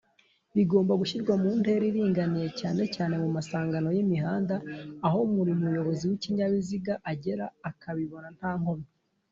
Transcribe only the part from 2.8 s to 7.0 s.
cyane mu masangano y’Imihanda aho buri muyobozi w’ikinyabiziga